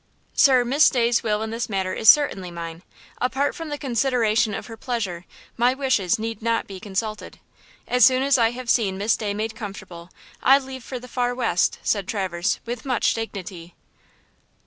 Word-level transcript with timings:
"Sir, 0.33 0.65
Miss 0.65 0.89
Day's 0.89 1.21
will 1.21 1.43
in 1.43 1.51
this 1.51 1.69
matter 1.69 1.93
is 1.93 2.09
certainly 2.09 2.49
mine. 2.49 2.81
Apart 3.19 3.53
from 3.53 3.69
the 3.69 3.77
consideration 3.77 4.51
of 4.55 4.65
her 4.65 4.75
pleasure, 4.75 5.25
my 5.57 5.75
wishes 5.75 6.17
need 6.17 6.41
not 6.41 6.65
be 6.65 6.79
consulted. 6.79 7.39
As 7.87 8.03
soon 8.03 8.23
as 8.23 8.39
I 8.39 8.49
have 8.49 8.67
seen 8.67 8.97
Miss 8.97 9.15
Day 9.15 9.35
made 9.35 9.55
comfortable 9.55 10.09
I 10.41 10.57
leave 10.57 10.83
for 10.83 10.97
the 10.97 11.07
far 11.07 11.35
West," 11.35 11.77
said 11.83 12.07
Traverse, 12.07 12.59
with 12.65 12.83
much 12.83 13.13
dignity. 13.13 13.75